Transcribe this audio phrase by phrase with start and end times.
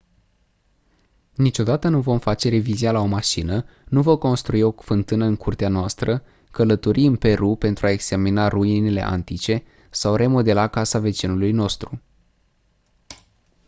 [1.35, 5.69] niciodată nu vom face revizia la o mașină nu vom construi o fântână în curtea
[5.69, 12.01] noastră călători în peru pentru a examina ruinele antice sau remodela casa vecinului nostru